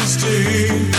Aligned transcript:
I'll 0.00 0.97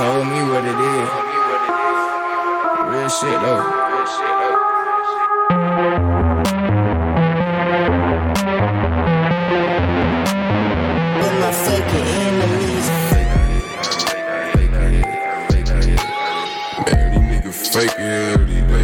told 0.00 0.26
me 0.26 0.40
what 0.48 0.64
it 0.64 0.80
is. 0.80 1.08
Real 2.88 3.10
shit 3.10 3.38
though. 3.42 3.76
fake 17.70 18.00
every 18.00 18.62
day. 18.62 18.82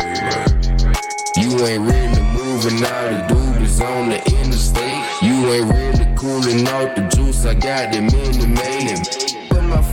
You 1.38 1.50
ain't 1.64 1.82
really 1.82 2.22
moving 2.34 2.84
out, 2.84 3.10
the 3.10 3.34
dude 3.34 3.62
is 3.62 3.80
on 3.80 4.10
the 4.10 4.18
interstate. 4.38 5.02
You 5.22 5.34
ain't 5.46 5.72
really 5.72 6.14
cooling 6.14 6.68
out 6.68 6.94
the 6.94 7.08
juice, 7.16 7.46
I 7.46 7.54
got 7.54 7.92
them 7.94 8.04
in 8.04 8.38
the 8.38 8.46
main. 8.48 9.25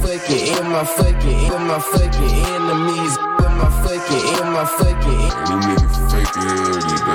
Fucking, 0.03 0.47
in 0.47 0.69
my 0.69 0.83
fucking, 0.83 1.39
in 1.47 1.63
my 1.65 1.79
fucking 1.79 2.35
enemies. 2.51 3.17
Put 3.37 3.51
my 3.55 3.69
fucking, 3.87 4.23
in 4.35 4.51
my 4.51 4.65
fucking. 4.65 5.23
You 5.47 5.55
niggas 5.63 6.11
fake 6.11 6.37
every 6.43 7.12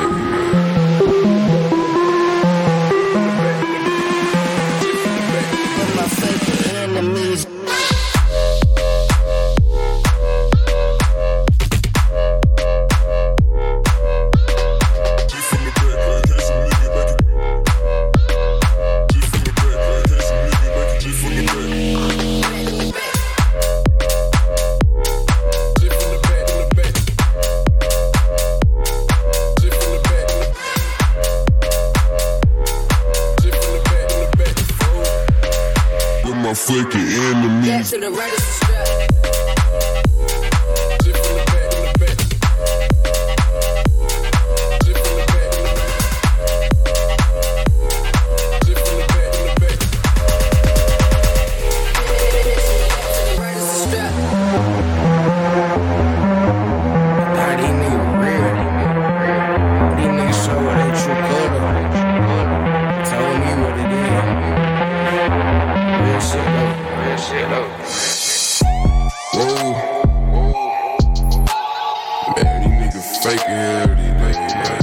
my 36.49 36.55
fucking 36.55 37.01
enemies. 37.01 37.93
Fake 73.23 73.43
every 73.49 73.97
day, 73.97 74.13
man. 74.15 74.79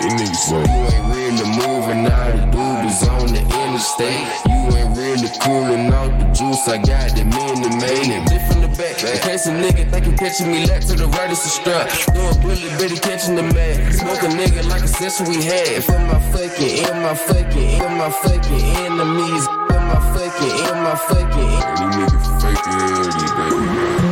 These 0.00 0.14
niggas 0.16 0.40
So 0.48 0.56
so 0.56 0.72
you 0.72 0.80
ain't 0.88 1.06
really 1.12 1.46
moving 1.60 2.06
out, 2.06 2.32
the 2.52 2.88
is 2.88 3.02
on 3.08 3.26
the 3.28 3.42
interstate. 3.44 4.24
You 4.48 4.60
ain't 4.76 4.96
really 4.96 5.28
cooling 5.44 5.92
out 5.92 6.08
the 6.18 6.26
juice, 6.32 6.64
I 6.68 6.78
got 6.78 7.12
them 7.16 7.28
in 7.28 7.60
the 7.60 7.72
main. 7.76 8.24
Dip 8.24 8.40
from 8.48 8.62
the 8.62 8.70
back, 8.80 9.04
in 9.04 9.18
case 9.20 9.46
a 9.46 9.52
nigga 9.52 9.90
think 9.90 10.06
you 10.06 10.12
catching 10.16 10.50
me 10.50 10.66
left 10.66 10.88
to 10.88 10.96
the 10.96 11.06
right, 11.06 11.30
it's 11.30 11.44
a 11.44 11.48
strap. 11.48 11.88
Doing 12.14 12.40
bullet, 12.40 12.72
bitty 12.80 12.96
catching 12.96 13.36
the 13.36 13.42
man. 13.42 13.92
Smoke 13.92 14.22
a 14.22 14.30
nigga 14.32 14.66
like 14.68 14.82
a 14.82 14.88
session 14.88 15.28
we 15.28 15.44
had. 15.44 15.84
For 15.84 15.98
my 15.98 16.18
fucking, 16.32 16.88
in 16.88 16.96
my 17.04 17.14
fucking, 17.14 17.70
in 17.84 17.92
my 18.00 18.10
fucking 18.10 18.64
enemies. 18.88 19.44
For 19.68 19.80
my 19.84 20.00
fucking, 20.16 20.54
in 20.64 20.76
my 20.80 20.96
fucking. 20.96 21.50
these 21.76 21.92
niggas 22.00 22.26
fake 22.40 22.64
every 22.72 23.28
day. 23.36 24.00
Real 24.00 24.09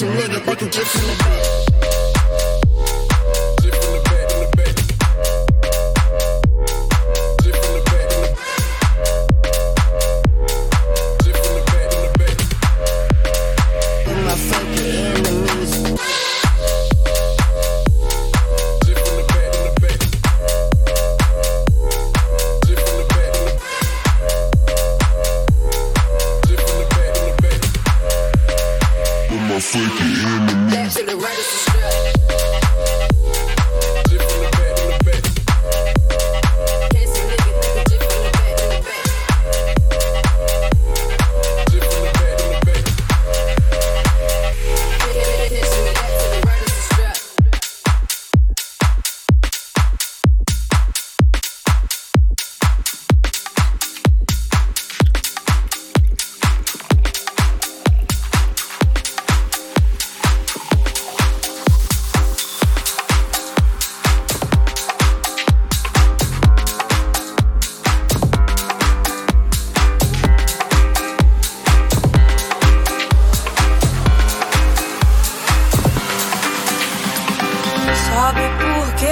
Catch 0.00 0.08
a 0.08 0.12
nigga 0.12 0.40
think 0.40 0.60
you 0.62 0.68
get 0.70 0.86
from 0.86 1.59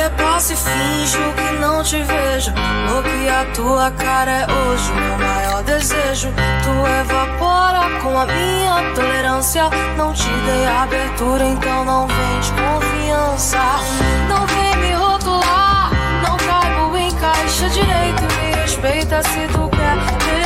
por 0.09 0.17
que 0.17 0.23
passo 0.23 0.53
e 0.53 0.57
finjo 0.57 1.19
que 1.35 1.61
não 1.61 1.83
te 1.83 2.03
vejo? 2.03 2.53
Porque 2.53 3.29
a 3.29 3.45
tua 3.55 3.91
cara 3.91 4.31
é 4.31 4.47
hoje 4.47 4.93
o 4.93 4.95
meu 4.95 5.19
maior 5.19 5.62
desejo. 5.62 6.29
Tu 6.62 6.71
evapora 7.00 8.00
com 8.03 8.19
a 8.19 8.27
minha 8.27 8.95
tolerância. 8.95 9.69
Não 9.97 10.12
te 10.12 10.29
dei 10.29 10.67
abertura, 10.67 11.45
então 11.45 11.85
não 11.85 12.07
vem 12.07 12.41
de 12.41 12.53
confiança. 12.53 13.59
Não 14.29 14.47
vem 14.47 14.77
me 14.77 14.93
rotular, 14.95 15.91
não 16.23 16.37
caibo 16.37 16.97
em 16.97 17.11
caixa 17.17 17.69
direito. 17.71 18.23
Me 18.23 18.61
respeita 18.61 19.23
se 19.23 19.47
tu 19.53 19.69
quer 19.71 19.97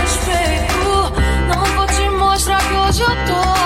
respeito. 0.01 1.13
Não 1.49 1.65
vou 1.77 1.87
te 1.87 2.09
mostrar 2.11 2.59
que 2.59 2.75
hoje 2.75 3.03
eu 3.03 3.27
tô 3.27 3.62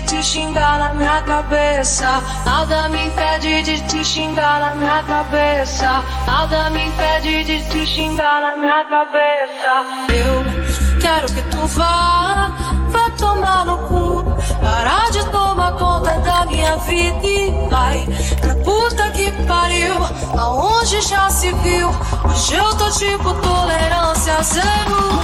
te 0.00 0.22
xingar 0.22 0.78
na 0.78 0.94
minha 0.94 1.22
cabeça. 1.22 2.22
Nada 2.44 2.88
me 2.88 3.06
impede 3.06 3.62
de 3.62 3.80
te 3.82 4.04
xingar 4.04 4.60
na 4.60 4.74
minha 4.74 5.02
cabeça. 5.02 6.02
Nada 6.26 6.70
me 6.70 6.86
impede 6.86 7.44
de 7.44 7.60
te 7.70 7.86
xingar 7.86 8.40
na 8.40 8.56
minha 8.56 8.84
cabeça. 8.84 9.72
Eu 10.08 11.00
quero 11.00 11.26
que 11.32 11.42
tu 11.50 11.66
vá, 11.68 12.50
vá 12.88 13.10
tomar 13.16 13.64
no 13.64 13.78
cu. 13.88 14.24
Parar 14.60 15.10
de 15.10 15.24
tomar 15.30 15.72
conta 15.72 16.18
da 16.20 16.44
minha 16.46 16.76
vida 16.76 17.26
e 17.26 17.68
vai 17.70 18.06
pra 18.40 18.54
puta 18.56 19.10
que 19.10 19.30
pariu. 19.46 19.94
Aonde 20.38 21.00
já 21.02 21.30
se 21.30 21.52
viu? 21.52 21.90
Hoje 22.24 22.54
eu 22.54 22.74
tô 22.76 22.90
tipo 22.90 23.34
tolerância 23.34 24.42
zero. 24.42 25.18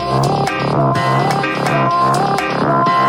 Thank 0.00 0.48
you. 2.88 3.07